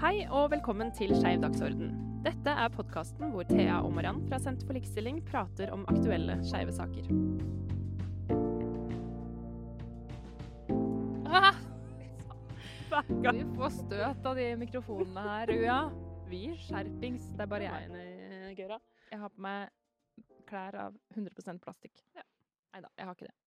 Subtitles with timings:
[0.00, 1.90] Hei og velkommen til Skeiv dagsorden.
[2.24, 6.72] Dette er podkasten hvor Thea og Mariann fra Senter for likestilling prater om aktuelle skeive
[6.72, 7.10] saker.
[11.28, 11.60] Ah!
[13.26, 15.78] Vi får støt av de mikrofonene her, Ua.
[16.32, 17.28] Vi skjerpings.
[17.36, 18.56] Det er bare jeg.
[18.56, 19.68] Jeg har på meg
[20.48, 22.00] klær av 100 plastikk.
[22.16, 22.24] Ja.
[22.72, 23.39] Nei da, jeg har ikke det.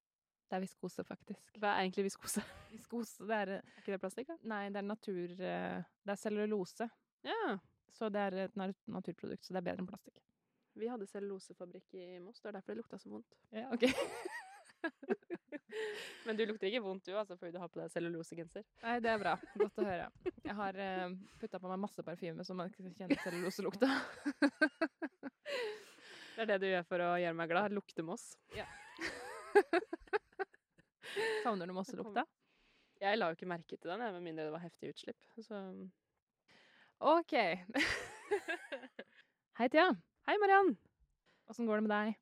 [0.54, 1.56] Det er viskose, faktisk.
[1.58, 2.44] Hva er egentlig viskose?
[2.76, 4.36] Viskose, det er Er ikke det plastikk, da?
[4.52, 5.32] Nei, det er natur...
[5.34, 6.86] eh, Det er cellulose.
[7.26, 7.56] Ja.
[7.90, 10.22] Så det er et naturprodukt, så det er bedre enn plastikk.
[10.78, 13.34] Vi hadde cellulosefabrikk i Moss, det er derfor det lukta så vondt.
[13.50, 13.88] Ja, ok.
[16.28, 18.64] Men du lukter ikke vondt du, altså, fordi du har på deg cellulosegenser.
[18.84, 19.34] Nei, det er bra.
[19.58, 20.06] Godt å høre.
[20.46, 23.90] Jeg har uh, putta på meg masse parfyme, så man ikke kjenner kjenne celluloselukta.
[26.34, 27.74] Det er det du gjør for å gjøre meg glad.
[27.78, 28.24] Lukte Moss.
[31.44, 32.24] Savner du Mosselukta?
[33.04, 35.20] Jeg la jo ikke merke til den, med mindre det var heftig utslipp.
[35.44, 35.60] Så
[37.04, 37.34] OK.
[39.60, 39.90] Hei, Thea.
[40.28, 40.74] Hei, Mariann.
[41.52, 42.14] Åssen går det med deg?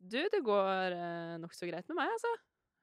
[0.00, 2.30] Du, det går eh, nokså greit med meg, altså.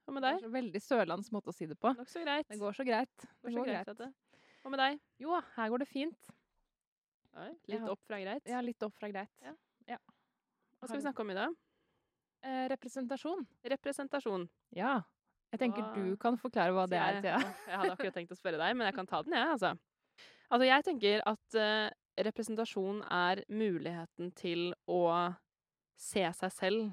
[0.08, 0.50] Hva med Det deg?
[0.56, 1.92] veldig sørlandsk måte å si det på.
[1.98, 2.48] Nokså greit.
[2.50, 3.28] Det går så greit.
[3.44, 3.92] går så greit.
[3.92, 4.44] vet.
[4.64, 5.00] Hva med deg?
[5.22, 6.32] Jo, her går det fint.
[7.38, 8.48] Oi, litt har- opp fra greit.
[8.50, 9.34] Ja, litt opp fra greit.
[9.46, 9.54] Ja.
[9.88, 10.00] Ja.
[10.80, 11.54] Hva skal vi snakke om i dag?
[12.48, 13.46] Eh, representasjon.
[13.66, 14.48] Representasjon.
[14.78, 14.96] Ja.
[15.54, 17.38] Jeg tenker du kan forklare hva det er, Thea.
[17.40, 19.74] jeg hadde akkurat tenkt å spørre deg, men jeg kan ta den, jeg, altså.
[20.48, 21.90] Altså, jeg tenker at uh,
[22.28, 25.02] representasjon er muligheten til å
[25.98, 26.90] se seg selv,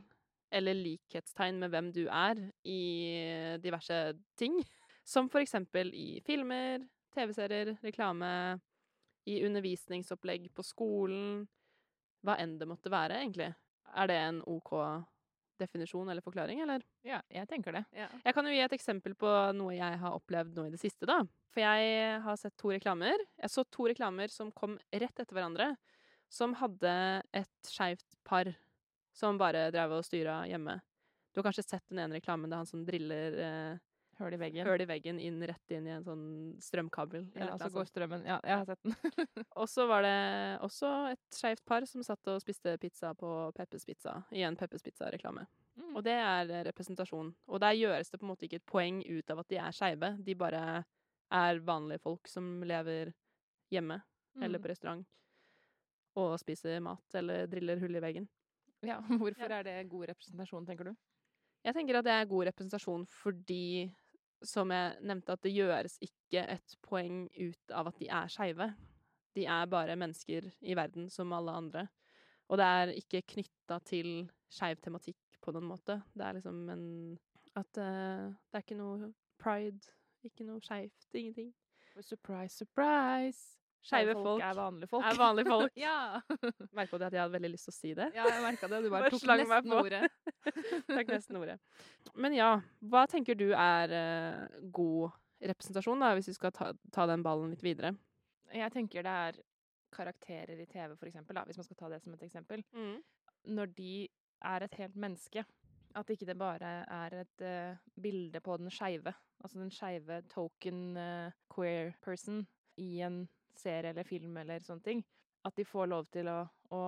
[0.55, 2.83] eller likhetstegn med hvem du er, i
[3.63, 3.99] diverse
[4.39, 4.61] ting.
[5.05, 8.31] Som for eksempel i filmer, TV-serier, reklame,
[9.27, 11.45] i undervisningsopplegg på skolen,
[12.25, 13.51] hva enn det måtte være, egentlig.
[13.95, 14.73] Er det en OK
[15.61, 16.83] definisjon eller forklaring, eller?
[17.07, 17.85] Ja, jeg tenker det.
[17.95, 21.07] Jeg kan jo gi et eksempel på noe jeg har opplevd nå i det siste,
[21.11, 21.21] da.
[21.55, 23.23] For jeg har sett to reklamer.
[23.39, 25.75] Jeg så to reklamer som kom rett etter hverandre,
[26.33, 26.95] som hadde
[27.37, 28.51] et skeivt par
[29.15, 30.81] som bare drev og styra hjemme.
[31.33, 33.83] Du har kanskje sett den ene reklamen det er han som driller eh,
[34.19, 34.67] Høl i veggen.
[34.67, 36.25] høl i veggen inn rett inn i en sånn
[36.63, 37.25] strømkabel.
[37.35, 38.25] Ja, eller så går strømmen.
[38.29, 38.95] Ja, jeg har sett den.
[39.61, 40.15] Og så var det
[40.63, 44.83] også et skeivt par som satt og spiste pizza på Peppes Pizza i en Peppers
[44.87, 45.47] Pizza-reklame.
[45.77, 45.97] Mm.
[45.97, 47.33] Og det er representasjon.
[47.51, 49.75] Og der gjøres det på en måte ikke et poeng ut av at de er
[49.75, 50.13] skeive.
[50.23, 50.85] De bare
[51.35, 53.11] er vanlige folk som lever
[53.75, 54.01] hjemme
[54.43, 54.63] eller Mm.
[54.65, 55.05] på restaurant
[56.19, 58.29] og spiser mat eller driller hull i veggen.
[58.87, 60.95] Ja, hvorfor er det god representasjon, tenker du?
[61.65, 63.89] Jeg tenker at det er god representasjon fordi,
[64.49, 68.71] som jeg nevnte, at det gjøres ikke et poeng ut av at de er skeive.
[69.35, 71.87] De er bare mennesker i verden som alle andre.
[72.49, 74.11] Og det er ikke knytta til
[74.53, 75.99] skeiv tematikk på noen måte.
[76.15, 76.87] Det er liksom en
[77.55, 79.93] At uh, det er ikke noe pride,
[80.27, 81.53] ikke noe skeivt, ingenting.
[82.03, 83.64] Surprise, surprise!
[83.85, 85.05] Skeive folk, folk er vanlige folk.
[85.05, 85.75] er vanlige folk.
[85.87, 86.21] ja.
[86.79, 88.07] Merka du at jeg hadde veldig lyst til å si det?
[88.17, 88.81] ja, jeg merka det.
[88.81, 90.01] Du bare, tok nesten ordet.
[90.95, 91.59] Takk nesten ordet.
[92.17, 92.49] Men ja,
[92.81, 97.53] hva tenker du er uh, god representasjon, da, hvis vi skal ta, ta den ballen
[97.53, 97.93] litt videre?
[98.55, 99.43] Jeg tenker det er
[99.95, 102.65] karakterer i TV, for eksempel, da, hvis man skal ta det som et eksempel.
[103.45, 104.07] Når de
[104.45, 105.45] er et helt menneske.
[105.95, 109.13] At ikke det bare er et uh, bilde på den skeive.
[109.45, 112.43] Altså den skeive token uh, queer person
[112.81, 113.27] i en
[113.59, 115.05] serie eller film eller sånne ting.
[115.45, 116.39] At de får lov til å,
[116.73, 116.83] å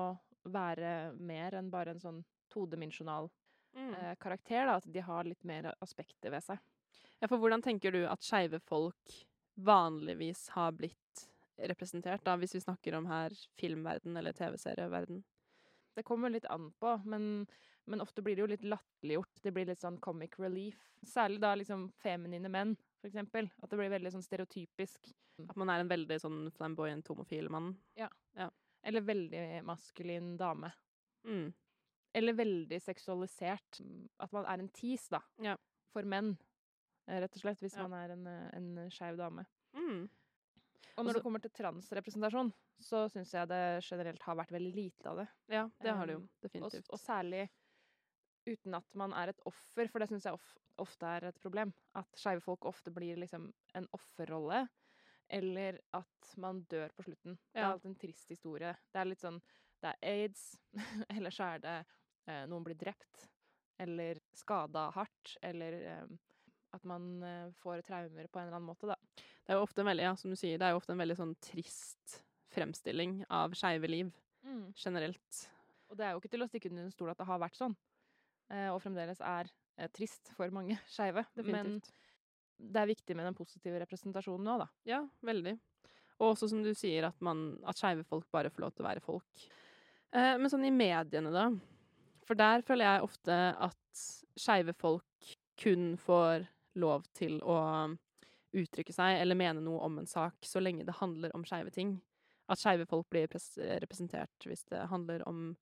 [0.44, 2.22] være mer enn bare en sånn
[2.53, 3.31] todimensjonal
[3.77, 3.91] Mm.
[3.94, 4.65] eh, karakter.
[4.66, 4.77] Da.
[4.77, 6.59] At de har litt mer aspekter ved seg.
[7.21, 9.12] Ja, for hvordan tenker du at skeive folk
[9.56, 11.27] vanligvis har blitt
[11.59, 15.22] representert, da, hvis vi snakker om her filmverden eller TV-serieverden?
[15.97, 17.47] Det kommer litt an på, men,
[17.87, 19.43] men ofte blir det jo litt latterliggjort.
[19.43, 20.81] Det blir litt sånn comic relief.
[21.04, 23.49] Særlig da liksom feminine menn, for eksempel.
[23.62, 25.12] At det blir veldig sånn stereotypisk.
[25.49, 27.75] At man er en veldig sånn flamboyant homofil mann?
[28.87, 30.71] Eller veldig maskulin dame.
[31.27, 31.49] Mm.
[32.16, 33.81] Eller veldig seksualisert.
[34.22, 35.21] At man er en tis, da.
[35.43, 35.57] Ja.
[35.93, 36.37] For menn,
[37.09, 37.60] eh, rett og slett.
[37.60, 37.87] Hvis Ja.
[37.89, 39.45] man er en, eh, en skeiv dame.
[39.75, 40.09] Mm.
[40.97, 45.07] Og når det kommer til transrepresentasjon, så syns jeg det generelt har vært veldig lite
[45.07, 45.28] av det.
[45.49, 46.89] Ja, det har det jo Definitivt.
[46.89, 47.49] Og, og særlig
[48.47, 50.48] uten at man er et offer, for det syns jeg of,
[50.83, 51.72] ofte er et problem.
[51.98, 53.48] At skeive folk ofte blir liksom
[53.78, 54.66] en offerrolle,
[55.28, 57.39] eller at man dør på slutten.
[57.53, 58.75] Det er alltid en trist historie.
[58.93, 59.41] Det er litt sånn
[59.83, 60.45] Det er aids,
[61.16, 61.75] eller så er det
[62.31, 63.27] eh, noen blir drept,
[63.83, 66.15] eller skada hardt, eller eh,
[66.72, 68.97] at man eh, får traumer på en eller annen måte, da.
[69.45, 71.03] Det er jo ofte en veldig, ja, som du sier, det er jo ofte en
[71.03, 72.16] veldig sånn trist
[72.57, 74.15] fremstilling av skeive liv
[74.78, 75.42] generelt.
[75.91, 77.59] Og det er jo ikke til å stikke under en stol at det har vært
[77.59, 77.77] sånn,
[78.72, 79.48] og fremdeles er
[79.78, 81.25] eh, trist for mange skeive.
[81.45, 81.78] Men
[82.57, 84.69] det er viktig med den positive representasjonen òg, da.
[84.89, 85.57] Ja, veldig.
[86.16, 88.89] Og også som du sier, at, man, at skeive folk bare får lov til å
[88.89, 89.47] være folk.
[90.16, 91.51] Eh, men sånn i mediene, da.
[92.27, 93.37] For der føler jeg ofte
[93.69, 94.07] at
[94.37, 97.59] skeive folk kun får lov til å
[98.57, 101.97] uttrykke seg eller mene noe om en sak så lenge det handler om skeive ting.
[102.53, 105.54] At skeive folk blir representert hvis det handler om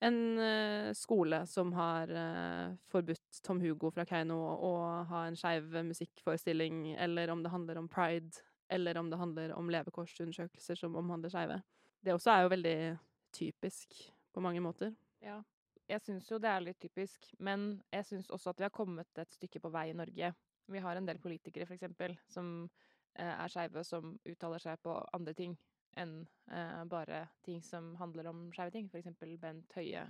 [0.00, 4.72] en uh, skole som har uh, forbudt Tom Hugo fra Keiino å
[5.10, 9.70] ha en skeiv musikkforestilling, eller om det handler om pride, eller om det handler om
[9.70, 11.60] levekårsundersøkelser som omhandler skeive.
[12.04, 12.78] Det også er jo veldig
[13.34, 13.96] typisk
[14.34, 14.94] på mange måter.
[15.24, 15.40] Ja.
[15.88, 19.20] Jeg syns jo det er litt typisk, men jeg syns også at vi har kommet
[19.20, 20.32] et stykke på vei i Norge.
[20.72, 22.54] Vi har en del politikere, for eksempel, som
[23.18, 25.58] eh, er skeive, som uttaler seg på andre ting
[26.00, 26.14] enn
[26.50, 28.88] eh, bare ting som handler om skeive ting.
[28.92, 30.04] For eksempel Bent Høie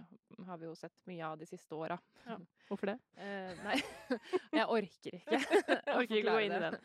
[0.48, 1.98] har vi jo sett mye av de siste åra.
[2.26, 2.38] Ja.
[2.69, 2.96] Hvorfor det?
[3.20, 3.76] Eh, nei,
[4.58, 5.40] jeg orker ikke.
[5.40, 6.78] jeg orker ikke gå inn i den.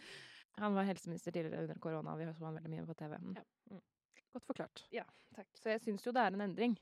[0.60, 3.18] Han var helseminister tidligere under korona, vi så han veldig mye på TV.
[3.24, 3.36] Mm.
[3.38, 3.48] Ja.
[3.72, 3.84] Mm.
[4.30, 4.86] Godt forklart.
[4.94, 5.06] Ja,
[5.36, 5.50] takk.
[5.58, 6.78] Så jeg syns jo det er en endring.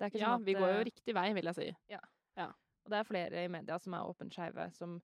[0.00, 1.68] ja, sånn at, vi går jo eh, riktig vei, vil jeg si.
[1.92, 2.00] Ja.
[2.40, 2.48] ja.
[2.84, 4.96] Og det er flere i media som er åpent skeive, som,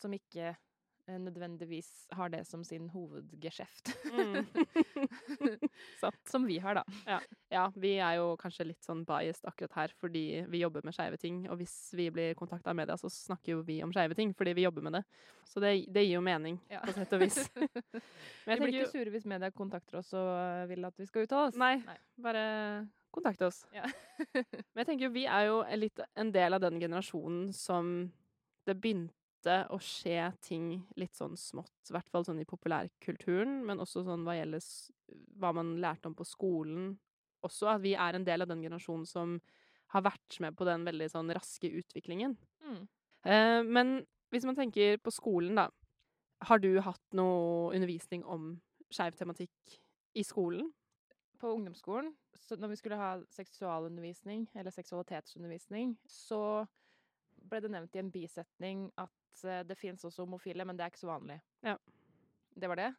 [0.00, 0.54] som ikke
[1.06, 3.92] nødvendigvis har det som sin hovedgeskjeft.
[4.12, 4.46] Mm.
[6.30, 6.84] som vi har, da.
[7.06, 7.20] Ja.
[7.48, 7.64] ja.
[7.74, 11.44] vi er jo kanskje litt sånn biased akkurat her fordi vi jobber med skeive ting.
[11.50, 14.56] Og hvis vi blir kontakta av media, så snakker jo vi om skeive ting fordi
[14.58, 15.04] vi jobber med det.
[15.46, 16.82] Så det, det gir jo mening, ja.
[16.82, 17.38] på sett og vis.
[18.46, 21.52] Men vi blir ikke sure hvis media kontakter oss og vil at vi skal uttale
[21.52, 21.60] oss.
[21.60, 21.98] Nei, Nei.
[22.26, 22.46] bare
[23.14, 23.62] kontakte oss.
[23.72, 23.86] Ja.
[24.34, 27.94] Men jeg tenker jo vi er jo litt en del av den generasjonen som
[28.66, 29.14] det begynte
[29.72, 34.26] å skje ting litt sånn smått, i hvert fall sånn i populærkulturen, men også sånn
[34.26, 34.64] hva gjelder
[35.40, 36.94] hva man lærte om på skolen.
[37.46, 39.38] Også at vi er en del av den generasjonen som
[39.94, 42.34] har vært med på den veldig sånn raske utviklingen.
[42.66, 42.80] Mm.
[43.28, 43.98] Eh, men
[44.34, 45.68] hvis man tenker på skolen, da.
[46.44, 48.56] Har du hatt noe undervisning om
[48.92, 49.78] skeiv tematikk
[50.16, 50.68] i skolen?
[51.38, 52.14] på ungdomsskolen,
[52.58, 56.66] når vi skulle ha seksualundervisning, eller seksualitetsundervisning, så
[57.50, 60.94] ble det nevnt i en bisetning at uh, det fins også homofile, men det er
[60.94, 61.40] ikke så vanlig.
[61.66, 61.76] Ja.
[62.56, 62.90] Det var det.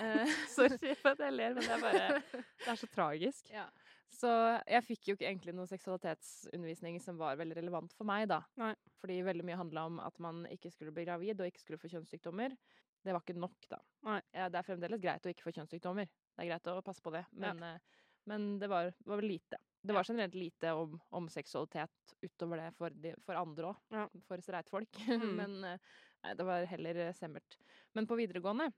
[0.00, 0.24] Uh,
[0.56, 3.52] Sorry for at jeg ler, men det er bare Det er så tragisk.
[3.52, 3.68] Ja.
[4.18, 4.30] Så
[4.64, 8.40] jeg fikk jo ikke egentlig noe seksualitetsundervisning som var veldig relevant for meg, da.
[8.60, 8.72] Nei.
[9.02, 11.90] Fordi veldig mye handla om at man ikke skulle bli gravid og ikke skulle få
[11.92, 12.56] kjønnssykdommer.
[13.04, 13.78] Det var ikke nok, da.
[14.34, 16.08] Ja, det er fremdeles greit å ikke få kjønnssykdommer.
[16.08, 17.22] Det er greit å passe på det.
[17.36, 17.76] Men, ja.
[17.76, 19.60] Eh, men det var, var, vel lite.
[19.80, 23.80] Det var generelt lite om, om seksualitet utover det for, de, for andre òg.
[23.94, 24.08] Ja.
[24.28, 25.00] For streitfolk.
[25.18, 25.30] Mm.
[25.38, 25.80] men eh,
[26.24, 27.56] nei, det var heller eh, semmert.
[27.96, 28.68] Men på videregående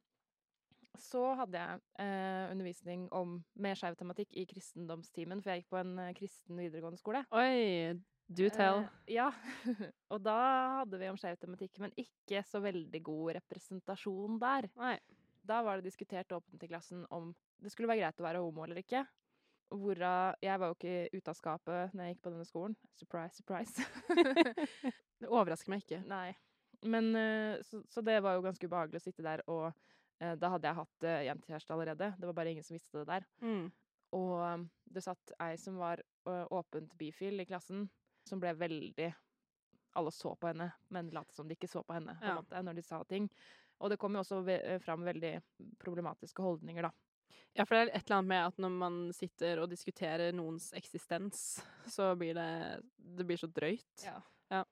[0.99, 5.81] så hadde jeg eh, undervisning om mer skeiv tematikk i kristendomstimen, for jeg gikk på
[5.81, 7.23] en kristen videregående skole.
[7.37, 7.95] Oi,
[8.31, 8.85] do tell.
[8.85, 9.29] Eh, ja.
[10.13, 10.39] og da
[10.81, 14.71] hadde vi om skeiv tematikk, men ikke så veldig god representasjon der.
[14.81, 14.97] Nei.
[15.47, 18.65] Da var det diskutert åpent i klassen om det skulle være greit å være homo
[18.67, 19.05] eller ikke.
[19.71, 22.77] Hvorav Jeg var jo ikke ute av skapet når jeg gikk på denne skolen.
[22.99, 23.85] Surprise, surprise.
[25.21, 26.01] det overrasker meg ikke.
[26.11, 26.33] Nei.
[26.83, 30.53] Men eh, så, så, det var jo ganske ubehagelig å sitte der, og uh, da
[30.55, 32.13] hadde jeg hatt uh, jentekjæreste allerede.
[32.17, 33.27] Det var bare ingen som visste det der.
[33.45, 33.67] Mm.
[34.17, 37.87] Og um, det satt ei som var åpent bifil i klassen,
[38.29, 39.07] som ble veldig
[39.99, 42.35] Alle så på henne, men lot som de ikke så på henne på ja.
[42.37, 43.25] måte, når de sa ting.
[43.81, 44.43] Og det kom jo også
[44.85, 45.33] fram veldig
[45.83, 47.10] problematiske holdninger, da.
[47.57, 50.71] Ja, for det er et eller annet med at når man sitter og diskuterer noens
[50.79, 51.61] eksistens,
[51.91, 52.51] så blir det
[52.97, 54.05] Det blir så drøyt.
[54.05, 54.21] Ja.
[54.51, 54.65] ja.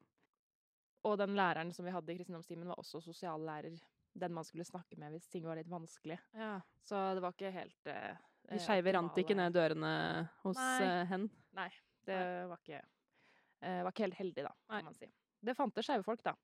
[1.09, 3.79] Og den læreren som vi hadde i kristendomstimen, var også sosiallærer.
[4.19, 6.19] Den man skulle snakke med hvis ting var litt vanskelig.
[6.35, 6.59] Ja.
[6.83, 8.17] Så det var ikke helt eh,
[8.49, 9.93] De skeive rant ikke ned dørene
[10.43, 11.05] hos Nei.
[11.11, 11.29] hen?
[11.59, 11.69] Nei,
[12.09, 12.83] det var ikke,
[13.61, 14.85] eh, var ikke helt heldig, da, kan Nei.
[14.89, 15.11] man si.
[15.39, 16.35] Det fantes skeive folk, da.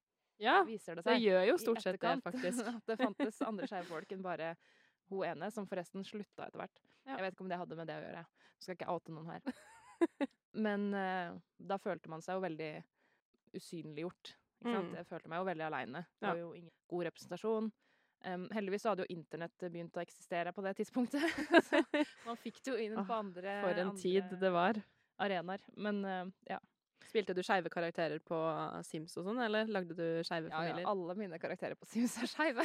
[0.42, 2.66] Ja, det, det, gjør jo stort sett det, faktisk.
[2.86, 4.54] det fantes andre skeive folk enn bare
[5.10, 6.82] hun ene, som forresten slutta etter hvert.
[7.04, 7.18] Ja.
[7.18, 8.24] Jeg vet ikke om det hadde med det å gjøre.
[8.54, 9.62] Jeg skal ikke oute noen her.
[10.66, 12.72] Men uh, da følte man seg jo veldig
[13.54, 14.34] usynliggjort.
[14.60, 14.92] Ikke sant?
[14.92, 14.98] Mm.
[15.00, 16.04] Jeg følte meg jo veldig aleine.
[16.18, 17.72] Det var jo ingen god representasjon.
[18.24, 21.24] Um, heldigvis så hadde jo internett begynt å eksistere på det tidspunktet.
[21.68, 21.82] så
[22.24, 24.80] man fikk det jo inn på andre For en andre tid det var.
[25.20, 25.66] Arenaer.
[25.76, 26.60] Men uh, ja.
[27.04, 28.38] Spilte du skeive karakterer på
[28.88, 30.80] Sims og sånn, eller lagde du skeive familier?
[30.80, 32.64] Ja, ja, alle mine karakterer på Sims er skeive.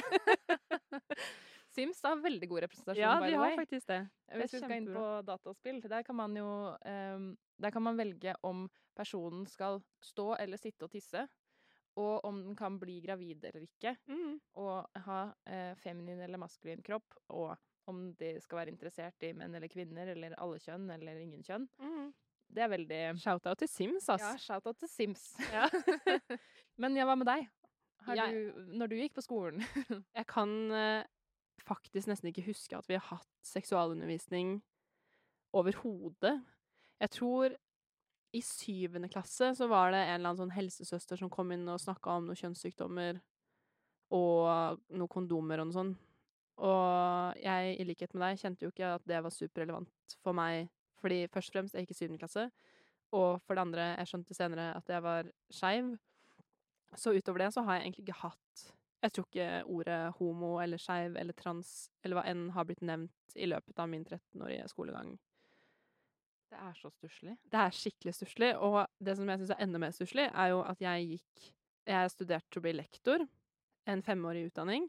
[1.79, 3.33] Sims har veldig god representasjon, ja, by the way.
[3.33, 3.99] Ja, de har faktisk det.
[4.39, 8.35] Hvis vi skal inn på dataspill, der kan man jo um, Der kan man velge
[8.47, 11.25] om personen skal stå eller sitte og tisse.
[11.99, 13.95] Og om den kan bli gravid eller ikke.
[14.07, 14.37] Mm.
[14.61, 17.17] Og ha uh, feminin eller maskulin kropp.
[17.35, 17.55] Og
[17.89, 21.67] om de skal være interessert i menn eller kvinner eller alle kjønn eller ingen kjønn.
[21.81, 22.09] Mm.
[22.49, 24.23] Det er veldig Shout-out til Sims, ass.
[24.23, 25.25] Ja, shout-out til Sims.
[25.53, 25.67] Ja.
[26.81, 27.49] Men ja, hva med deg?
[28.07, 29.61] Du, når du gikk på skolen?
[30.17, 31.03] jeg kan uh,
[31.69, 34.57] faktisk nesten ikke huske at vi har hatt seksualundervisning
[35.55, 36.35] overhodet.
[36.99, 37.55] Jeg tror
[38.35, 41.81] i syvende klasse så var det en eller annen sånn helsesøster som kom inn og
[41.81, 43.21] snakka om noen kjønnssykdommer
[44.13, 46.05] og noen kondomer og noe sånt.
[46.59, 50.67] Og jeg, i likhet med deg, kjente jo ikke at det var superrelevant for meg,
[50.99, 52.49] fordi først og fremst jeg gikk i syvende klasse,
[53.15, 55.93] og for det andre, jeg skjønte senere at jeg var skeiv.
[56.99, 58.65] Så utover det så har jeg egentlig ikke hatt
[58.99, 63.35] Jeg tror ikke ordet homo eller skeiv eller trans eller hva enn har blitt nevnt
[63.39, 65.13] i løpet av min 13-årige skolegang.
[66.49, 67.35] Det er så stusslig.
[67.45, 70.61] Det er skikkelig stusslig, og det som jeg syns er enda mer stusslig, er jo
[70.65, 71.49] at jeg gikk
[71.89, 73.23] Jeg studerte til å bli lektor,
[73.89, 74.83] en femårig utdanning.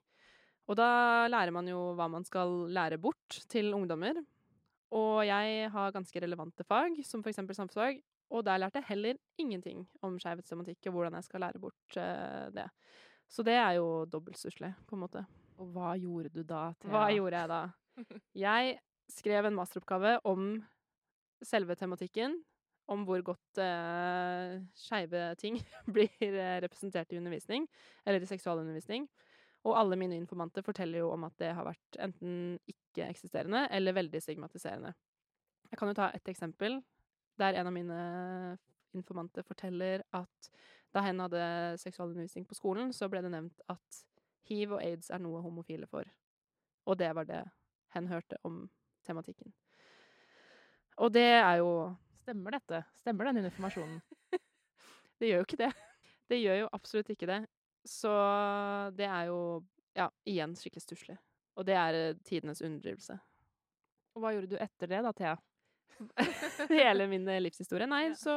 [0.69, 4.19] Og da lærer man jo hva man skal lære bort til ungdommer.
[4.93, 9.19] Og jeg har ganske relevante fag, som for eksempel samfunnsfag, og der lærte jeg heller
[9.41, 12.67] ingenting om skeivhetstematikk og hvordan jeg skal lære bort uh, det.
[13.31, 15.25] Så det er jo dobbelt stusslig, på en måte.
[15.61, 16.71] Og hva gjorde du da?
[16.81, 16.91] Thea?
[16.91, 17.63] Hva gjorde jeg da?
[18.45, 18.79] Jeg
[19.11, 20.55] skrev en masteroppgave om
[21.45, 22.39] selve tematikken,
[22.91, 25.61] om hvor godt eh, skeive ting
[25.95, 27.69] blir uh, representert i undervisning,
[28.05, 29.07] eller i seksualundervisning.
[29.69, 34.23] Og alle mine informanter forteller jo om at det har vært enten ikke-eksisterende eller veldig
[34.25, 34.95] stigmatiserende.
[35.71, 36.81] Jeg kan jo ta et eksempel
[37.39, 38.01] der en av mine
[38.97, 40.51] informanter forteller at
[40.95, 41.43] da hen hadde
[41.83, 44.03] seksualundervisning på skolen, så ble det nevnt at
[44.51, 46.11] hiv og aids er noe homofile får.
[46.91, 47.45] Og det var det
[47.95, 48.65] hen hørte om
[49.07, 49.53] tematikken.
[51.01, 51.73] Og det er jo
[52.21, 52.83] Stemmer dette?
[53.01, 53.97] Stemmer den informasjonen?
[55.19, 55.71] det gjør jo ikke det.
[56.31, 57.39] Det gjør jo absolutt ikke det.
[57.89, 58.13] Så
[58.95, 59.39] det er jo,
[59.97, 61.17] ja, igjen skikkelig stusslig.
[61.59, 63.17] Og det er eh, tidenes underdrivelse.
[64.15, 65.35] Og hva gjorde du etter det da, Thea?
[66.71, 67.89] Hele min eh, livshistorie?
[67.91, 68.37] Nei, så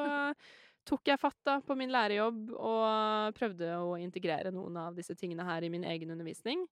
[0.87, 5.45] tok jeg fatt da på min lærerjobb og prøvde å integrere noen av disse tingene
[5.47, 6.65] her i min egen undervisning.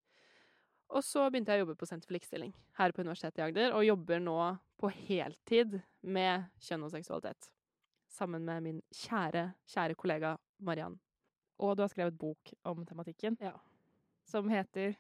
[0.92, 3.76] Og så begynte jeg å jobbe på Senter for likestilling her på Universitetet i Agder,
[3.78, 4.38] og jobber nå
[4.82, 7.48] på heltid med kjønn og seksualitet.
[8.12, 10.98] Sammen med min kjære, kjære kollega Mariann.
[11.64, 13.38] Og du har skrevet bok om tematikken.
[13.40, 13.54] Ja.
[14.28, 14.98] Som heter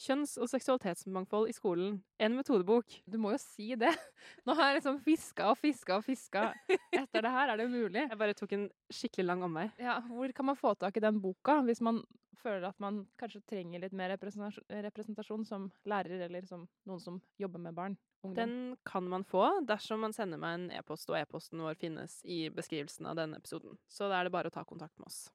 [0.00, 1.98] Kjønns- og seksualitetsmangfold i skolen.
[2.22, 2.94] En metodebok.
[3.04, 3.90] Du må jo si det!
[4.48, 7.52] Nå har jeg liksom fiska og fiska og fiska etter det her.
[7.52, 8.06] Er det umulig?
[8.06, 9.66] Jeg bare tok en skikkelig lang omvei.
[9.76, 12.00] Ja, Hvor kan man få tak i den boka, hvis man
[12.40, 17.60] føler at man kanskje trenger litt mer representasjon, som lærer, eller som noen som jobber
[17.60, 17.98] med barn?
[18.24, 18.38] Ungdom?
[18.40, 18.54] Den
[18.88, 23.08] kan man få dersom man sender meg en e-post, og e-posten vår finnes i beskrivelsen
[23.10, 23.76] av denne episoden.
[23.88, 25.26] Så da er det bare å ta kontakt med oss.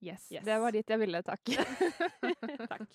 [0.00, 0.30] Yes.
[0.32, 0.46] yes.
[0.46, 1.52] Det var dit jeg ville, takk.
[2.72, 2.88] takk.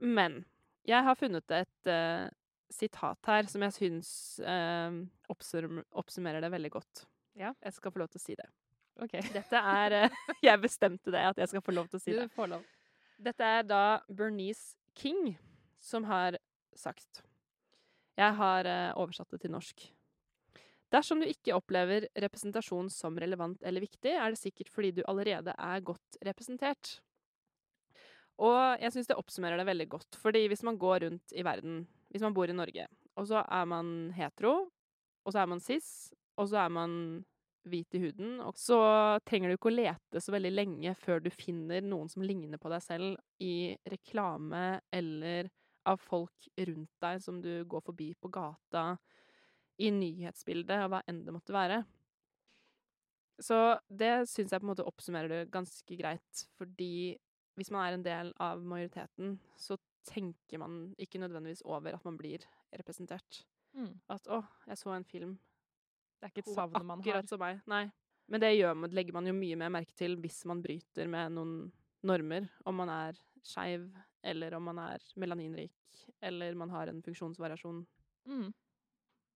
[0.00, 0.40] Men
[0.88, 2.26] jeg har funnet et uh,
[2.72, 4.10] sitat her som jeg syns
[4.44, 4.96] uh,
[5.32, 7.04] oppsum oppsummerer det veldig godt.
[7.38, 7.52] Ja.
[7.62, 8.48] Jeg skal få lov til å si det.
[9.00, 9.16] Ok.
[9.34, 12.26] Dette er uh, Jeg bestemte det, at jeg skal få lov til å si det.
[12.28, 12.66] Du får lov.
[13.20, 15.34] Dette er da Bernice King
[15.80, 16.38] som har
[16.76, 17.22] sagt.
[18.16, 18.66] Jeg har
[19.00, 19.84] oversatt det til norsk.
[20.90, 25.54] Dersom du ikke opplever representasjon som relevant eller viktig, er det sikkert fordi du allerede
[25.54, 26.98] er godt representert.
[28.40, 31.82] Og jeg syns det oppsummerer det veldig godt, fordi hvis man går rundt i verden,
[32.08, 32.86] hvis man bor i Norge,
[33.20, 34.54] og så er man hetero,
[35.24, 35.90] og så er man cis,
[36.40, 36.94] og så er man
[37.68, 38.80] hvit i huden, og så
[39.28, 42.72] trenger du ikke å lete så veldig lenge før du finner noen som ligner på
[42.72, 45.50] deg selv i reklame eller
[45.88, 48.94] av folk rundt deg som du går forbi på gata
[49.80, 51.82] i nyhetsbildet, og hva enn det måtte være.
[53.40, 53.56] Så
[53.88, 57.16] det syns jeg på en måte oppsummerer det ganske greit, fordi
[57.58, 59.78] hvis man er en del av majoriteten, så
[60.08, 62.44] tenker man ikke nødvendigvis over at man blir
[62.76, 63.44] representert.
[63.76, 64.00] Mm.
[64.10, 65.38] At 'å, jeg så en film'.
[66.20, 67.06] Det er ikke et savn man har.
[67.06, 67.60] Akkurat som meg.
[67.66, 67.90] Nei.
[68.28, 71.72] Men det gjør, legger man jo mye mer merke til hvis man bryter med noen
[72.02, 72.48] normer.
[72.64, 73.90] Om man er skeiv,
[74.22, 77.86] eller om man er melaninrik, eller man har en funksjonsvariasjon.
[78.26, 78.52] Mm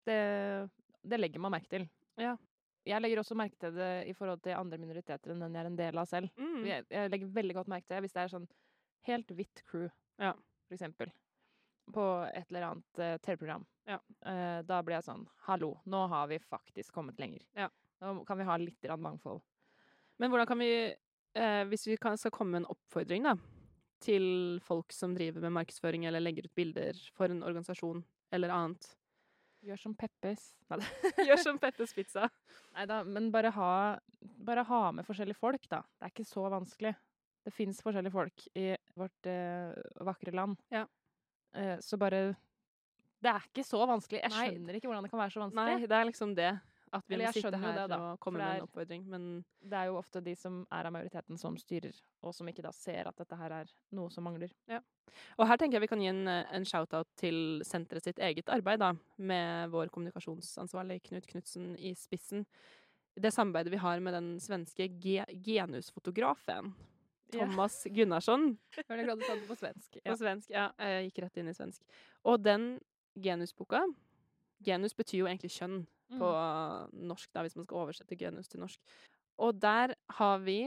[0.04, 0.68] det,
[1.02, 1.87] det legger man merke til.
[2.21, 2.37] Ja.
[2.85, 5.71] Jeg legger også merke til det i forhold til andre minoriteter enn den jeg er
[5.71, 6.33] en del av selv.
[6.37, 6.64] Mm.
[6.69, 8.49] Jeg, jeg, legger veldig godt merke til det hvis det er sånn
[9.09, 9.87] helt hvitt crew,
[10.21, 10.33] ja.
[10.69, 11.12] for eksempel.
[11.95, 13.64] På et eller annet uh, TV-program.
[13.88, 13.99] Ja.
[14.25, 17.45] Uh, da blir jeg sånn Hallo, nå har vi faktisk kommet lenger.
[17.57, 17.71] Ja.
[18.05, 19.43] Nå kan vi ha litt mangfold.
[20.21, 20.71] Men hvordan kan vi,
[21.41, 23.37] uh, hvis vi kan, skal komme med en oppfordring, da,
[24.05, 28.91] til folk som driver med markedsføring eller legger ut bilder for en organisasjon eller annet
[29.64, 30.50] Gjør som Peppes.
[31.26, 32.28] Gjør som Peppes Pizza.
[32.76, 33.73] Nei da, men bare ha,
[34.44, 35.80] bare ha, med forskjellige folk, da.
[35.97, 36.92] Det er ikke så vanskelig.
[37.44, 39.73] Det fins forskjellige folk i vårt eh,
[40.04, 40.61] vakre land.
[40.73, 40.85] Ja.
[41.56, 42.35] Eh, så bare
[43.21, 44.21] Det er ikke så vanskelig.
[44.23, 44.78] Jeg skjønner Nei.
[44.80, 45.76] ikke hvordan det kan være så vanskelig.
[45.80, 46.52] Nei, det er liksom det.
[46.94, 49.24] At vi må sitte her det, og komme med en oppfordring, men
[49.60, 52.72] Det er jo ofte de som er av majoriteten, som styrer, og som ikke da
[52.76, 54.52] ser at dette her er noe som mangler.
[55.38, 58.82] Og her tenker jeg vi kan gi en, en shout-out til senteret sitt eget arbeid,
[58.82, 62.46] da, med vår kommunikasjonsansvarlig Knut Knutsen i spissen.
[63.14, 66.74] Det samarbeidet vi har med den svenske ge genusfotografen
[67.34, 69.98] Thomas Thomas Gunnarsson Jeg er glad du sa det på svensk.
[70.04, 70.50] på svensk.
[70.50, 71.82] Ja, jeg gikk rett inn i svensk.
[72.26, 72.74] Og den
[73.14, 73.84] genusboka
[74.64, 75.82] Genus betyr jo egentlig kjønn
[76.14, 76.23] Mm.
[76.23, 76.30] på
[77.11, 78.80] norsk, da, hvis man skal oversette genus til norsk.
[79.44, 80.59] Og der har vi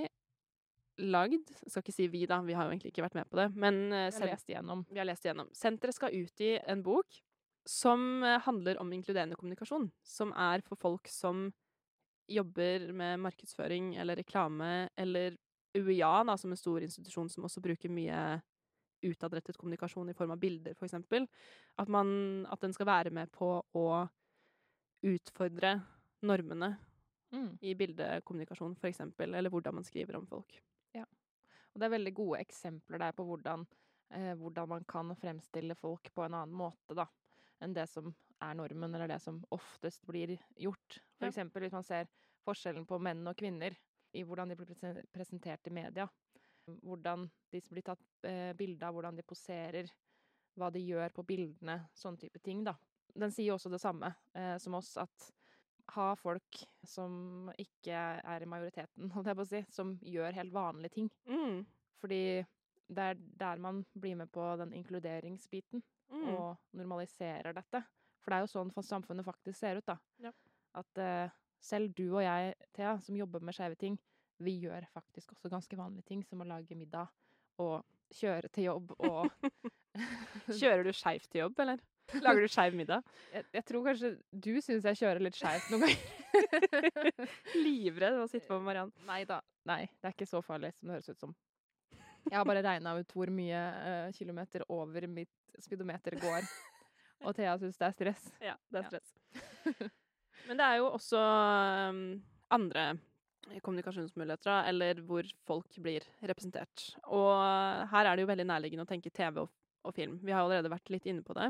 [0.98, 3.52] lagd skal ikke si vi, da, vi har jo egentlig ikke vært med på det,
[3.54, 4.82] men vi har lest igjennom.
[4.90, 5.52] vi har lest igjennom.
[5.56, 7.20] Senteret skal utgi en bok
[7.68, 9.90] som eh, handler om inkluderende kommunikasjon.
[10.04, 11.52] Som er for folk som
[12.28, 15.38] jobber med markedsføring eller reklame, eller
[15.78, 18.40] UiA, da, som en stor institusjon som også bruker mye
[19.06, 21.28] utadrettet kommunikasjon i form av bilder, for eksempel.
[21.78, 23.88] At, man, at den skal være med på å
[25.04, 25.82] utfordre
[26.22, 26.78] normene
[27.32, 27.58] Mm.
[27.62, 30.62] i bildekommunikasjon, for eksempel, eller hvordan man skriver om folk.
[31.78, 33.68] Og det er veldig gode eksempler der på hvordan,
[34.10, 37.06] eh, hvordan man kan fremstille folk på en annen måte, da,
[37.62, 41.02] enn det som er normen, eller det som oftest blir gjort.
[41.20, 41.30] For Ja.
[41.30, 42.08] eksempel hvis man ser
[42.48, 43.76] forskjellen på menn og kvinner
[44.14, 46.10] i hvordan de blir presentert i media.
[46.66, 49.92] Hvordan de blir tatt eh, bilde av, hvordan de poserer,
[50.58, 52.74] hva de gjør på bildene, sånne type ting, da.
[53.18, 55.32] Den sier jo også det samme eh, som oss, at
[55.96, 60.54] ha folk som ikke er i majoriteten, holdt jeg på å si, som gjør helt
[60.54, 61.12] vanlige ting.
[61.30, 61.62] Mm.
[62.02, 62.22] Fordi
[62.88, 66.30] det er der man blir med på den inkluderingsbiten, Mm.
[66.38, 67.82] og normaliserer dette.
[68.24, 69.98] For det er jo sånn samfunnet faktisk ser ut, da.
[70.24, 70.32] Ja.
[70.80, 73.98] At eh, selv du og jeg, Thea, som jobber med skeive ting,
[74.40, 77.12] vi gjør faktisk også ganske vanlige ting, som å lage middag
[77.60, 77.84] og
[78.16, 79.28] kjøre til jobb og
[80.62, 81.84] Kjører du skeivt til jobb, eller?
[82.24, 83.04] Lager du skeiv middag?
[83.34, 85.98] jeg, jeg tror kanskje du syns jeg kjører litt skeivt noen ganger.
[87.66, 88.94] Livredd å sitte på med Mariann.
[89.08, 89.42] Nei da.
[89.68, 91.36] Nei, det er ikke så farlig som det høres ut som.
[92.28, 96.48] Jeg har bare regna ut hvor mye uh, kilometer over mitt speedometer går.
[97.26, 98.26] Og Thea syns det er stress.
[98.52, 98.90] Ja, det er Ja.
[98.96, 99.94] stress.
[100.48, 102.02] Men det er jo også um,
[102.56, 102.90] andre
[103.64, 106.90] kommunikasjonsmuligheter, da, eller hvor folk blir representert.
[107.16, 107.32] Og
[107.92, 109.52] her er det jo veldig nærliggende å tenke TV og,
[109.88, 110.18] og film.
[110.24, 111.50] Vi har allerede vært litt inne på det.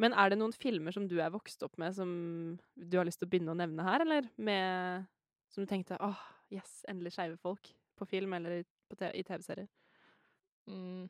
[0.00, 2.10] Men er det noen filmer som du er vokst opp med, som
[2.74, 4.28] du har lyst til å begynne å nevne her, eller?
[4.36, 5.04] Med,
[5.52, 6.18] som du tenkte åh,
[6.54, 9.68] yes, endelig skeive folk på film eller på te i TV-serier?
[10.70, 11.08] Mm.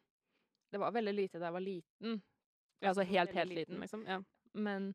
[0.73, 2.23] Det var veldig lite da jeg var liten,
[2.83, 3.81] Ja, altså helt, helt liten, liten.
[3.81, 4.07] liksom?
[4.09, 4.21] Ja.
[4.53, 4.95] men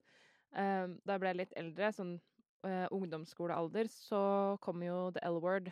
[0.58, 2.16] uh, da jeg ble litt eldre, sånn
[2.66, 4.22] uh, ungdomsskolealder, så
[4.62, 5.72] kom jo The L-Word.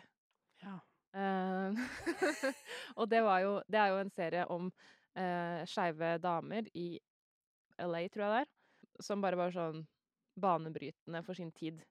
[0.64, 0.78] ja.
[1.16, 1.72] Uh,
[2.98, 4.66] og det var jo Det er jo en serie om
[5.16, 6.98] uh, skeive damer i
[7.78, 9.82] LA, tror jeg det er, som bare var sånn
[10.40, 11.82] banebrytende for sin tid.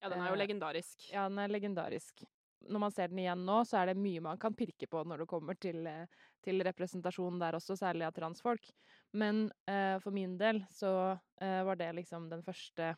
[0.00, 1.08] Ja, den er jo Eh, legendarisk.
[1.12, 2.22] Ja, den er legendarisk.
[2.68, 5.22] Når man ser den igjen nå, så er det mye man kan pirke på når
[5.22, 6.06] det kommer til, eh,
[6.44, 8.70] til representasjon der også, særlig av transfolk.
[9.12, 12.90] Men eh, for min del så eh, var det liksom den første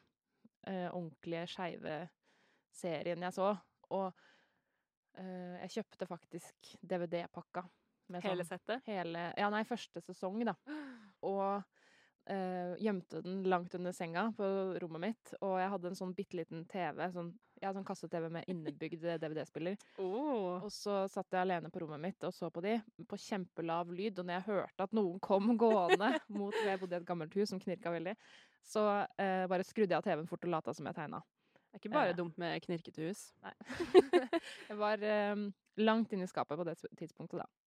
[0.66, 2.08] eh, ordentlige skeive
[2.72, 3.52] serien jeg så.
[3.90, 4.12] Og
[5.18, 7.64] eh, jeg kjøpte faktisk DVD-pakka.
[8.12, 8.82] med Hele sånn- settet.
[8.86, 10.54] Hele Ja, nei, første sesong, da.
[11.22, 11.62] Og
[12.30, 14.44] eh, gjemte den langt under senga på
[14.82, 15.32] rommet mitt.
[15.40, 17.32] Og jeg hadde en sånn bitte liten TV, sånn,
[17.62, 19.76] ja, sånn kasse-TV med innebygd DVD-spiller.
[20.02, 20.62] Oh.
[20.62, 24.20] Og så satt jeg alene på rommet mitt og så på de, på kjempelav lyd.
[24.22, 27.52] Og når jeg hørte at noen kom gående mot Jeg bodde i et gammelt hus
[27.52, 28.16] som knirka veldig.
[28.62, 31.22] Så uh, bare skrudde jeg av TV-en fort og lata som jeg tegna.
[31.72, 33.24] Det er ikke bare uh, dumt med knirkete hus.
[33.42, 33.54] Nei.
[34.68, 35.44] jeg var eh,
[35.80, 37.61] langt inne i skapet på det tidspunktet, da.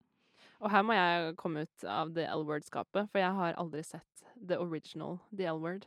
[0.61, 4.57] Og her må jeg komme ut av The L-word-skapet, for jeg har aldri sett the
[4.61, 5.85] original The L-word.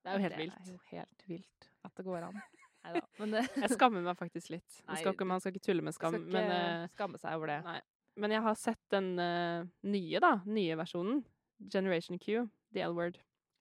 [0.00, 0.60] Det er jo helt Det vilt.
[0.60, 2.38] er jo helt vilt at det går an.
[2.84, 3.02] Neida.
[3.18, 4.78] Men det Jeg skammer meg faktisk litt.
[4.88, 7.36] Man skal ikke, man skal ikke tulle med skam, skal ikke men, uh, skamme seg
[7.36, 7.58] over det.
[7.66, 7.80] nei.
[8.24, 10.32] men jeg har sett den uh, nye, da.
[10.46, 11.24] Nye versjonen.
[11.72, 12.46] Generation Q.
[12.72, 13.18] The L-word.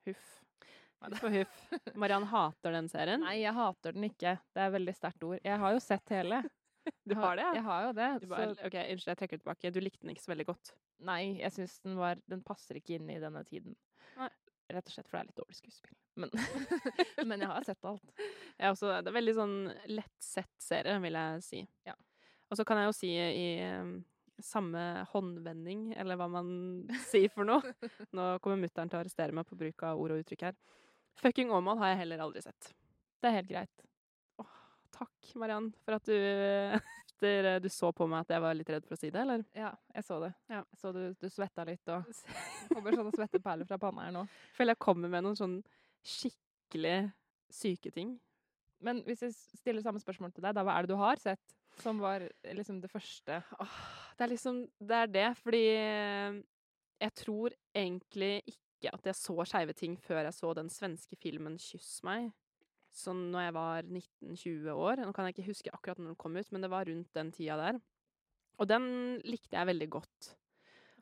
[0.08, 0.30] Huff.
[1.04, 1.60] Huff og huff.
[2.00, 3.24] Mariann hater den serien.
[3.26, 4.38] Nei, jeg hater den ikke.
[4.54, 5.40] Det er et veldig sterkt ord.
[5.44, 6.42] Jeg har jo sett hele.
[7.10, 7.48] Du har det.
[7.58, 8.10] Jeg har jo det.
[8.30, 9.72] Bare, så ok, Unnskyld, jeg trekker det tilbake.
[9.74, 10.74] Du likte den ikke så veldig godt.
[11.08, 13.78] nei, jeg syns den var Den passer ikke inn i denne tiden.
[14.20, 14.30] Nei.
[14.70, 15.96] Rett og slett for det er litt dårlig skuespill.
[16.22, 16.34] Men,
[17.32, 18.14] men jeg har sett alt.
[18.60, 19.58] Jeg også, det er veldig sånn
[19.90, 21.64] lettsett serie, vil jeg si.
[21.90, 21.96] Ja.
[22.50, 23.48] Og så kan jeg jo si i
[23.80, 23.96] um,
[24.46, 26.52] samme håndvending, eller hva man
[27.10, 27.74] sier for noe
[28.16, 30.60] Nå kommer mutter'n til å arrestere meg på bruk av ord og uttrykk her.
[31.20, 32.74] Fucking Åmål har jeg heller aldri sett.
[33.20, 33.89] Det er helt greit.
[35.00, 36.16] Takk, Mariann, for at du
[37.20, 39.44] etter du så på meg at jeg var litt redd for å si det, eller?
[39.58, 40.32] Ja, jeg så det.
[40.52, 40.62] Ja.
[40.64, 42.08] Jeg så du, du svetta litt, og
[42.74, 44.26] kommer sånne svetteperler fra panna her nå.
[44.56, 45.58] Føler jeg kommer med noen sånn
[46.06, 46.98] skikkelig
[47.52, 48.16] syke ting.
[48.84, 51.56] Men hvis jeg stiller samme spørsmål til deg, da hva er det du har sett
[51.80, 52.24] som var
[52.56, 53.42] liksom det første?
[53.60, 53.76] Åh,
[54.18, 55.66] det er liksom Det er det, fordi
[57.00, 61.58] jeg tror egentlig ikke at jeg så skeive ting før jeg så den svenske filmen
[61.60, 62.32] 'Kyss meg',
[63.00, 65.04] sånn når jeg var 19-20 år.
[65.06, 67.32] Nå kan jeg ikke huske akkurat når den kom ut, men det var rundt den
[67.36, 67.80] tida der.
[68.60, 68.86] Og den
[69.24, 70.34] likte jeg veldig godt.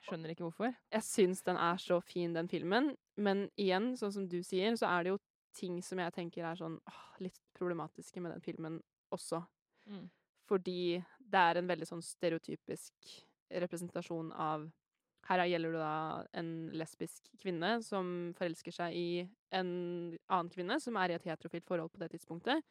[0.05, 0.75] Skjønner ikke hvorfor.
[0.93, 4.89] Jeg syns den er så fin, den filmen, men igjen, sånn som du sier, så
[4.91, 5.21] er det jo
[5.57, 8.77] ting som jeg tenker er sånn åh, litt problematiske med den filmen
[9.15, 9.41] også.
[9.89, 10.05] Mm.
[10.47, 13.15] Fordi det er en veldig sånn stereotypisk
[13.63, 14.67] representasjon av
[15.27, 15.95] her gjelder det da
[16.39, 19.09] en lesbisk kvinne som forelsker seg i
[19.55, 19.71] en
[20.27, 22.63] annen kvinne som er i et heterofilt forhold på det tidspunktet.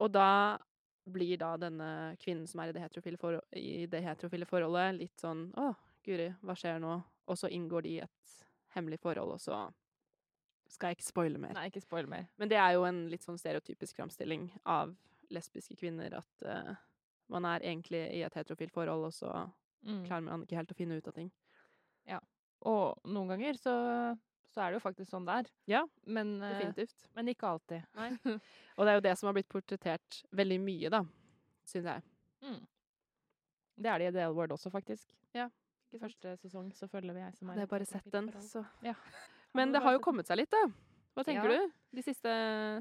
[0.00, 0.56] Og da
[1.08, 1.90] blir da denne
[2.22, 5.72] kvinnen som er i det heterofile, for i det heterofile forholdet, litt sånn Å,
[6.04, 6.98] guri, hva skjer nå?
[7.28, 8.34] Og så inngår de i et
[8.76, 9.66] hemmelig forhold, og så
[10.68, 11.54] skal jeg ikke spoile mer.
[11.56, 12.28] Nei, ikke spoil mer.
[12.40, 14.94] Men det er jo en litt sånn stereotypisk framstilling av
[15.32, 16.76] lesbiske kvinner, at uh,
[17.32, 19.32] man er egentlig i et heterofilt forhold, og så
[19.84, 20.04] mm.
[20.06, 21.32] klarer man ikke helt å finne ut av ting.
[22.08, 22.18] Ja.
[22.68, 23.74] Og noen ganger så,
[24.52, 25.52] så er det jo faktisk sånn det er.
[25.70, 27.06] Ja, men, eh, definitivt.
[27.16, 27.86] Men ikke alltid.
[27.98, 28.10] Nei.
[28.76, 31.04] og det er jo det som har blitt portrettert veldig mye, da,
[31.68, 32.06] syns jeg.
[32.46, 32.60] Mm.
[33.78, 35.14] Det er det i The L-Word også, faktisk.
[35.36, 35.46] Ja.
[35.88, 38.60] Ikke Første sesong så følger vi jeg som er Det er bare sett den, så
[38.84, 38.92] ja.
[39.56, 40.66] Men det har jo kommet seg litt, da.
[41.16, 41.62] Hva tenker ja.
[41.64, 42.32] du de siste,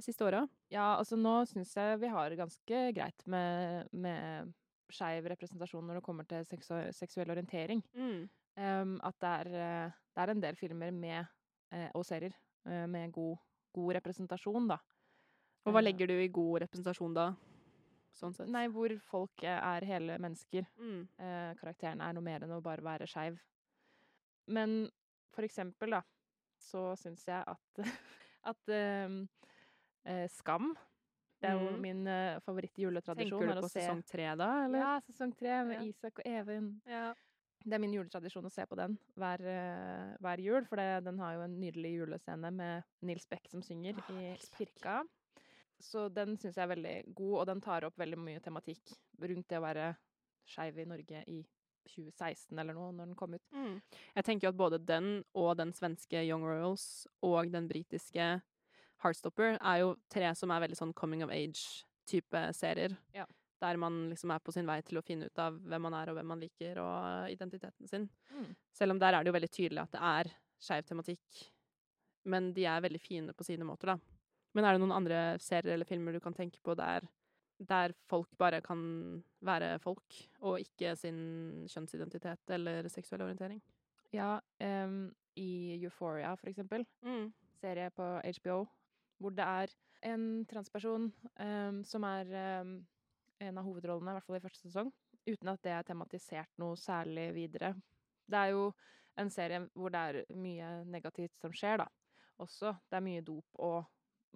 [0.04, 0.44] siste åra?
[0.70, 4.52] Ja, altså nå syns jeg vi har ganske greit med, med
[4.94, 7.82] skeiv representasjon når det kommer til seksuell orientering.
[7.98, 8.28] Mm.
[8.58, 11.26] Um, at det er, eh, det er, en del filmer med,
[11.72, 12.34] eh, og serier
[12.66, 13.36] eh, med god,
[13.76, 14.80] god, representasjon, da.
[15.68, 17.28] Og hva legger du i god representasjon, da?
[18.18, 18.50] Sånn sett.
[18.50, 20.66] Nei, hvor folk er hele mennesker.
[20.82, 21.04] Mm.
[21.22, 23.38] Eh, karakteren er noe mer enn å bare være skeiv.
[24.50, 24.88] Men
[25.36, 26.02] for eksempel, da,
[26.58, 27.84] så syns jeg at,
[28.56, 29.22] at ehm,
[30.08, 30.72] eh, Skam
[31.38, 31.82] det er jo mm.
[31.84, 32.08] min
[32.42, 33.44] favoritt-juletradisjon.
[33.44, 34.48] Tenker du på sesong tre, da?
[34.64, 34.82] Eller?
[34.82, 35.84] Ja, sesong tre med ja.
[35.92, 36.72] Isak og Even.
[36.90, 37.12] Ja.
[37.68, 41.20] Det er min juletradisjon å se på den hver, uh, hver jul, for det, den
[41.20, 45.02] har jo en nydelig julescene med Nils Beck som synger oh, i kirka.
[45.84, 49.50] Så den syns jeg er veldig god, og den tar opp veldig mye tematikk rundt
[49.52, 49.92] det å være
[50.48, 51.42] skeiv i Norge i
[51.88, 53.44] 2016 eller noe, når den kom ut.
[53.56, 53.78] Mm.
[54.16, 58.38] Jeg tenker at både den og den svenske Young Royals og den britiske
[59.04, 62.98] Heartstopper er jo tre som er veldig sånn coming of age-type serier.
[63.16, 63.28] Ja.
[63.62, 66.12] Der man liksom er på sin vei til å finne ut av hvem man er,
[66.12, 68.10] og hvem man liker, og identiteten sin.
[68.34, 68.52] Mm.
[68.76, 71.44] Selv om der er det jo veldig tydelig at det er skeiv tematikk.
[72.28, 73.98] Men de er veldig fine på sine måter, da.
[74.58, 77.06] Men er det noen andre serier eller filmer du kan tenke på der,
[77.58, 78.80] der folk bare kan
[79.46, 81.20] være folk, og ikke sin
[81.70, 83.62] kjønnsidentitet eller seksuell orientering?
[84.14, 86.86] Ja, um, i Euphoria, for eksempel.
[87.06, 87.32] Mm.
[87.58, 88.06] Serie på
[88.40, 88.66] HBO
[89.22, 89.74] hvor det er
[90.06, 91.10] en transperson
[91.42, 92.78] um, som er um,
[93.44, 94.92] en av hovedrollene, i hvert fall i første sesong,
[95.28, 97.74] uten at det er tematisert noe særlig videre.
[98.28, 98.72] Det er jo
[99.18, 101.88] en serie hvor det er mye negativt som skjer, da.
[102.44, 102.74] Også.
[102.90, 103.80] Det er mye dop og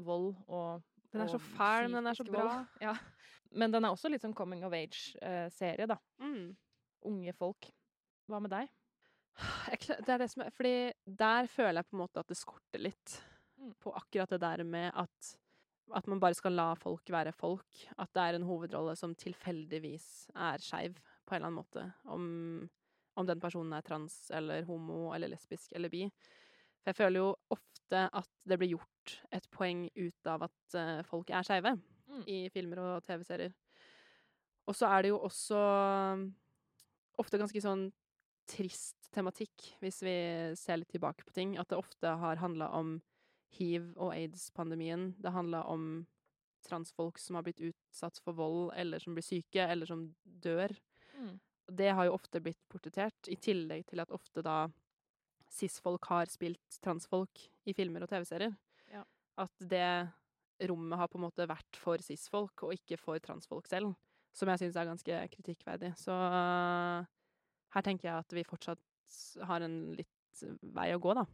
[0.02, 2.62] vold og Den er så fæl, men den er så bra.
[2.82, 2.96] Ja.
[3.52, 5.98] Men den er også litt sånn coming of age-serie, uh, da.
[6.24, 6.54] Mm.
[7.10, 7.68] Unge folk.
[8.32, 8.72] Hva med deg?
[9.76, 12.82] Det er det som er Fordi der føler jeg på en måte at det skorter
[12.84, 13.20] litt.
[13.62, 13.74] Mm.
[13.80, 15.38] på akkurat det der med at,
[15.96, 17.86] at man bare skal la folk være folk.
[17.98, 21.86] At det er en hovedrolle som tilfeldigvis er skeiv på en eller annen måte.
[22.06, 22.26] Om,
[23.20, 26.06] om den personen er trans eller homo eller lesbisk eller bi.
[26.82, 31.02] For jeg føler jo ofte at det blir gjort et poeng ut av at uh,
[31.06, 32.24] folk er skeive mm.
[32.26, 33.54] i filmer og TV-serier.
[34.70, 35.60] Og så er det jo også
[37.22, 37.90] ofte ganske sånn
[38.50, 40.16] trist tematikk, hvis vi
[40.60, 41.56] ser litt tilbake på ting.
[41.60, 43.00] At det ofte har handla om
[43.58, 45.12] hiv- og aids-pandemien.
[45.22, 46.06] Det handla om
[46.68, 50.74] transfolk som har blitt utsatt for vold, eller som blir syke, eller som dør.
[51.18, 51.40] Mm.
[51.72, 54.66] Det har jo ofte blitt portrettert, i tillegg til at ofte da
[55.52, 58.54] cis-folk har spilt transfolk i filmer og TV-serier.
[58.92, 59.04] Ja.
[59.42, 60.12] At det
[60.70, 63.96] rommet har på en måte vært for cis-folk, og ikke for transfolk selv.
[64.36, 65.92] Som jeg syns er ganske kritikkverdig.
[66.00, 67.04] Så uh,
[67.76, 68.80] her tenker jeg at vi fortsatt
[69.48, 71.26] har en litt vei å gå, da.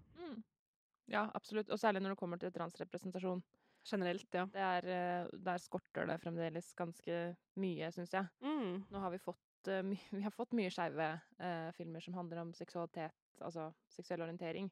[1.12, 1.70] Ja, absolutt.
[1.72, 3.42] Og særlig når det kommer til transrepresentasjon.
[3.88, 4.44] Generelt, ja.
[4.54, 7.20] Er, eh, der skorter det fremdeles ganske
[7.56, 8.28] mye, syns jeg.
[8.44, 8.84] Mm.
[8.92, 9.82] Nå har vi fått, uh,
[10.18, 11.08] vi har fått mye skeive
[11.40, 14.68] eh, filmer som handler om seksualitet, altså seksuell orientering,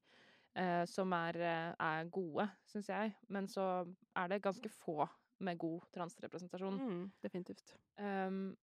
[0.60, 1.40] eh, som er,
[1.80, 3.16] er gode, syns jeg.
[3.30, 5.08] Men så er det ganske få
[5.46, 6.80] med god transrepresentasjon.
[6.80, 7.76] Mm, definitivt.
[8.00, 8.56] Um,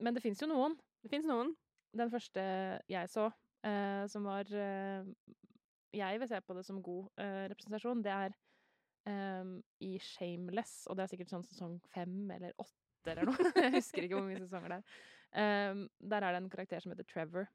[0.00, 0.76] men det fins jo noen.
[1.00, 1.54] Det fins noen.
[1.96, 2.40] Den første
[2.88, 3.30] jeg så,
[4.08, 4.48] som var
[5.96, 8.36] jeg vil se på det som god uh, representasjon, det er
[9.08, 13.50] um, i Shameless, og det er sikkert sånn sesong fem eller åtte eller noe.
[13.64, 15.02] Jeg husker ikke hvor mange sesonger det er.
[15.30, 17.46] Um, der er det en karakter som heter Trevor,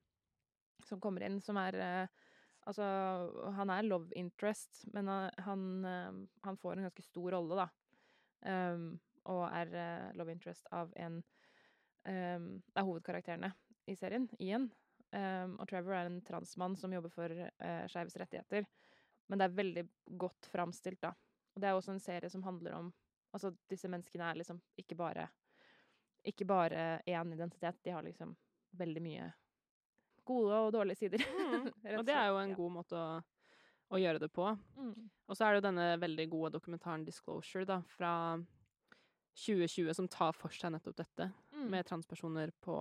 [0.88, 2.22] som kommer inn, som er uh,
[2.66, 2.82] Altså,
[3.54, 7.68] han er love interest, men han, uh, han får en ganske stor rolle, da.
[8.74, 8.88] Um,
[9.30, 9.70] og er
[10.18, 11.20] love interest av en
[12.10, 13.52] um, av hovedkarakterene
[13.86, 14.66] i serien, Ian.
[15.12, 18.66] Um, og Trevor er en transmann som jobber for uh, skeives rettigheter.
[19.28, 19.84] Men det er veldig
[20.22, 21.14] godt framstilt, da.
[21.56, 22.94] Og det er også en serie som handler om
[23.36, 25.26] Altså, disse menneskene er liksom ikke bare
[26.24, 27.82] Ikke bare én identitet.
[27.84, 28.32] De har liksom
[28.80, 29.26] veldig mye
[30.24, 31.26] gode og dårlige sider.
[31.46, 32.00] Mm.
[32.00, 33.20] og det er jo en god måte å,
[33.94, 34.48] å gjøre det på.
[34.76, 35.10] Mm.
[35.30, 38.12] Og så er det jo denne veldig gode dokumentaren 'Disclosure', da, fra
[39.36, 41.68] 2020, som tar for seg nettopp dette, mm.
[41.72, 42.80] med transpersoner på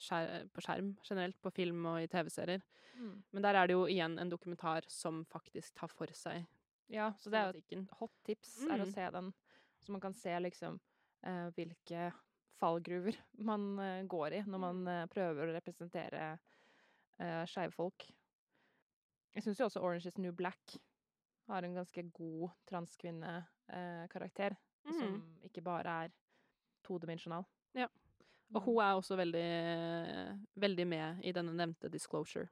[0.00, 2.62] skjer på skjerm generelt, på film og i TV-serier.
[2.96, 3.14] Mm.
[3.32, 6.44] Men der er det jo igjen en dokumentar som faktisk tar for seg
[6.90, 8.70] Ja, så det er jo et hot tips mm.
[8.74, 8.92] er å mm.
[8.96, 9.30] se den,
[9.80, 10.80] så man kan se liksom
[11.26, 12.10] uh, hvilke
[12.60, 13.16] fallgruver
[13.50, 18.08] man uh, går i når man eh, prøver å representere uh, skeive folk.
[19.36, 20.80] Jeg syns jo også Orange is New Black
[21.50, 24.92] har en ganske god transkvinnekarakter, mm.
[24.98, 26.12] som ikke bare er
[26.86, 27.46] todimensjonal.
[27.74, 27.88] Ja.
[28.54, 29.50] Og hun er også veldig,
[30.58, 32.48] veldig med i denne nevnte Disclosure.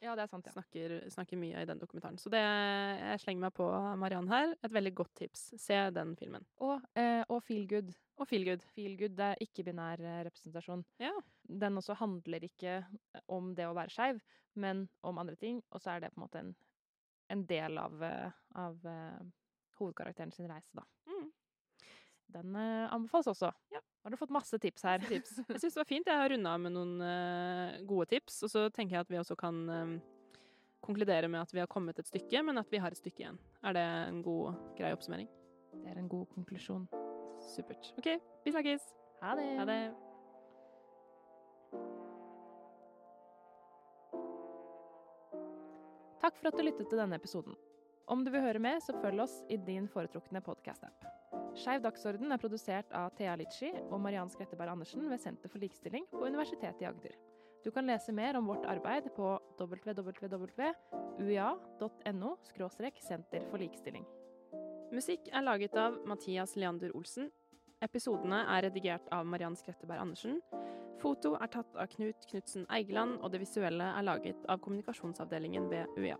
[0.00, 0.52] Ja, det er sant, ja.
[0.54, 2.16] Snakker, snakker mye i den dokumentaren.
[2.16, 3.66] Så det, jeg slenger meg på
[4.00, 4.54] Mariann her.
[4.64, 5.42] Et veldig godt tips.
[5.60, 6.46] Se den filmen.
[6.64, 7.92] Og, eh, og Feel Good.
[8.16, 8.64] Og Feel Good.
[8.72, 10.86] Feel Good, det er ikke-binær eh, representasjon.
[11.04, 11.12] Ja.
[11.64, 12.78] Den også handler ikke
[13.28, 14.22] om det å være skeiv,
[14.56, 15.60] men om andre ting.
[15.68, 16.54] Og så er det på en måte en,
[17.36, 19.20] en del av, eh, av uh,
[19.82, 20.86] hovedkarakteren sin reise, da.
[21.12, 21.28] Mm.
[22.40, 23.52] Den uh, anbefales også.
[23.76, 23.84] Ja.
[24.02, 25.02] Har du fått masse tips her?
[25.02, 25.36] Masse tips.
[25.48, 26.08] Jeg syns det var fint.
[26.08, 28.40] Jeg har runda med noen uh, gode tips.
[28.46, 29.94] Og så tenker jeg at vi også kan um,
[30.84, 33.40] konkludere med at vi har kommet et stykke, men at vi har et stykke igjen.
[33.62, 35.28] Er det en god, grei oppsummering?
[35.82, 36.88] Det er en god konklusjon.
[37.44, 37.92] Supert.
[38.00, 38.08] OK,
[38.44, 38.88] vi snakkes.
[39.20, 39.50] Ha det.
[39.60, 39.82] Ha det.
[46.20, 47.56] Takk for at du lyttet til denne episoden.
[48.10, 51.04] Om du vil høre mer, så følg oss i din foretrukne podkast-app.
[51.54, 56.08] Skeiv dagsorden er produsert av Thea Litchi og Mariann Skretteberg Andersen ved Senter for likestilling
[56.10, 57.14] på Universitetet i Agder.
[57.62, 60.40] Du kan lese mer om vårt arbeid på www.uia.no
[62.98, 64.06] senter for likestilling.
[64.90, 67.30] Musikk er laget av Mathias Leander Olsen.
[67.80, 70.40] Episodene er redigert av Mariann Skretteberg Andersen.
[70.98, 75.86] Foto er tatt av Knut Knutsen Eigeland, og det visuelle er laget av kommunikasjonsavdelingen ved
[75.96, 76.18] UiA.